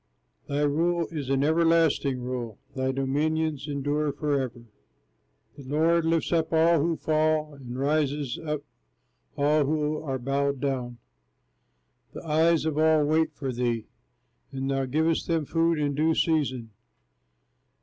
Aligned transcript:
Thy 0.47 0.61
rule 0.63 1.05
is 1.11 1.29
an 1.29 1.43
everlasting 1.43 2.21
rule, 2.23 2.57
Thy 2.75 2.91
dominion 2.91 3.59
endures 3.67 4.15
forever. 4.17 4.63
The 5.55 5.61
Lord 5.63 6.05
lifts 6.05 6.31
up 6.33 6.51
all 6.51 6.79
who 6.81 6.97
fall, 6.97 7.53
And 7.53 7.77
raises 7.77 8.39
up 8.39 8.63
all 9.37 9.63
who 9.65 10.01
are 10.01 10.17
bowed 10.17 10.59
down. 10.59 10.97
The 12.13 12.25
eyes 12.25 12.65
of 12.65 12.79
all 12.79 13.05
wait 13.05 13.35
for 13.35 13.53
thee, 13.53 13.85
And 14.51 14.71
thou 14.71 14.85
givest 14.87 15.27
them 15.27 15.45
food 15.45 15.77
in 15.77 15.93
due 15.93 16.15
season. 16.15 16.71